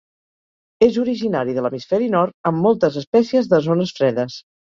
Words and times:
És 0.85 0.95
originari 1.01 1.53
de 1.57 1.65
l'hemisferi 1.65 2.09
nord 2.15 2.35
amb 2.51 2.65
moltes 2.67 2.99
espècies 3.05 3.53
de 3.55 3.63
zones 3.67 3.93
fredes. 4.01 4.43